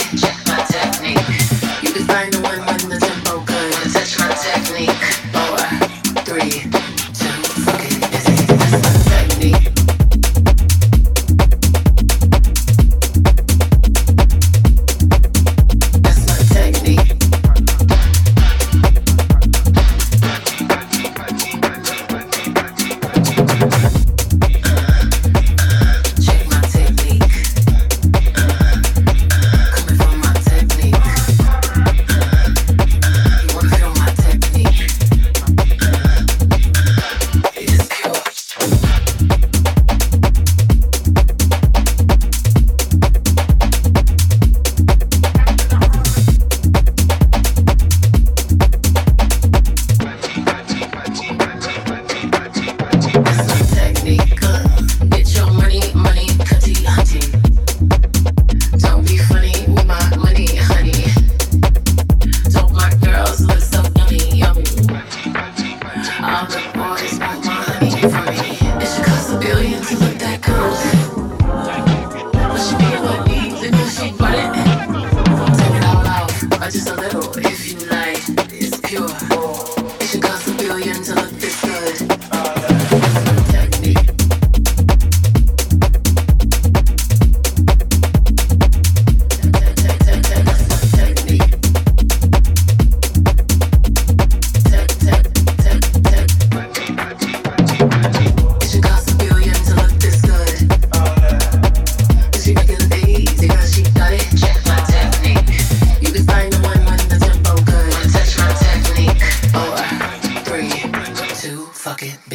[0.00, 0.43] check.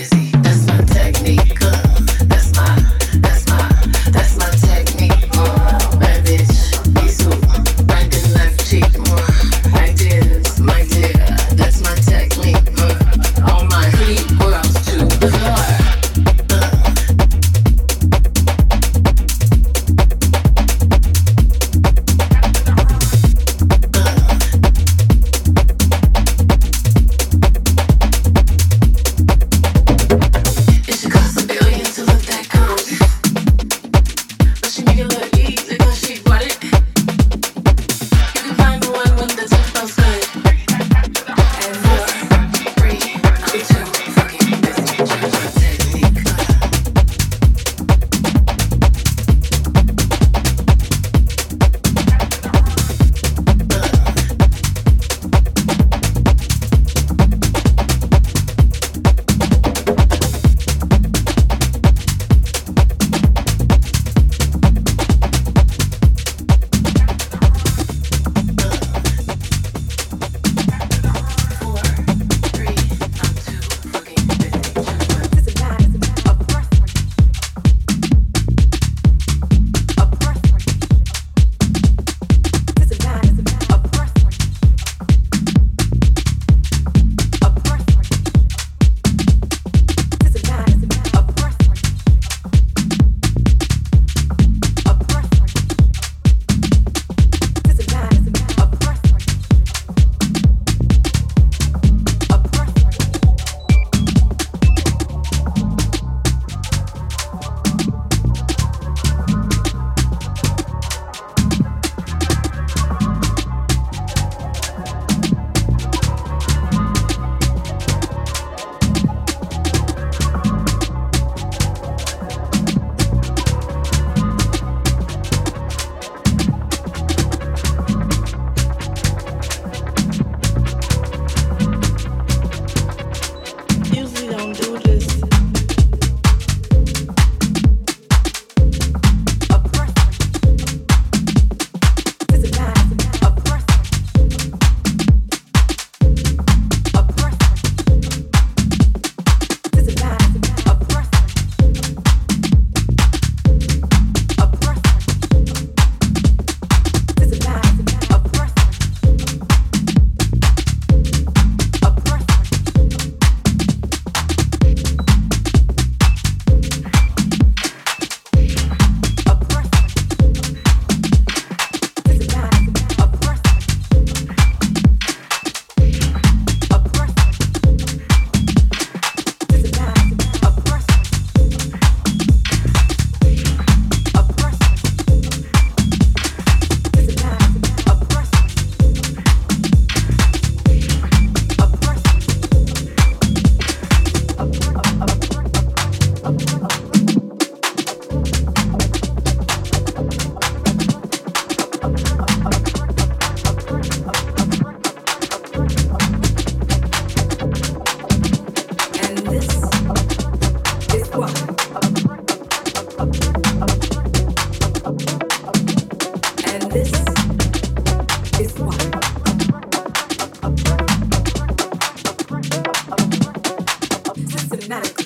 [0.10, 1.89] That's my technique.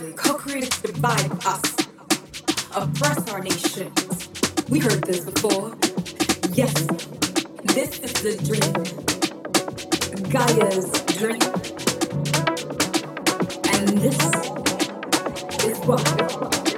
[0.01, 1.75] and Co-creators divide us,
[2.75, 4.29] oppress our nations.
[4.69, 5.75] We heard this before.
[6.53, 6.73] Yes,
[7.75, 8.73] this is the dream,
[10.29, 11.41] Gaia's dream,
[13.73, 14.19] and this
[15.63, 16.72] is what.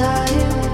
[0.00, 0.69] Time.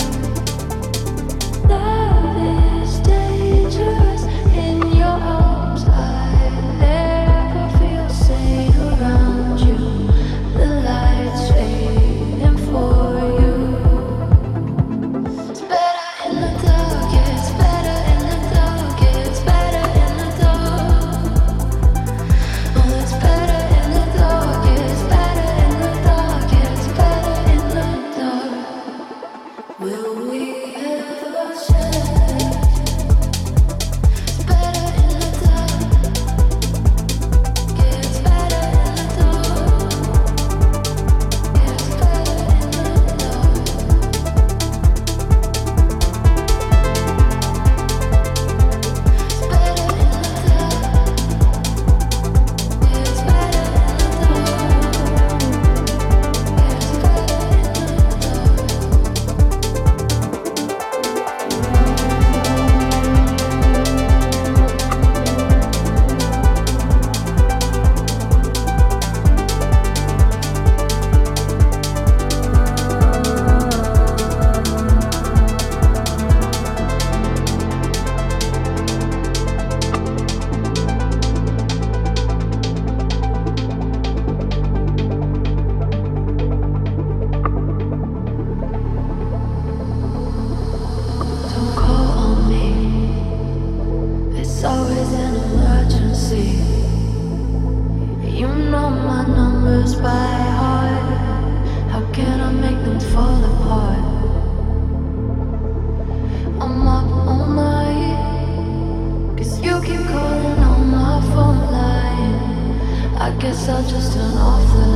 [113.38, 114.95] Guess I'll just turn off the lights.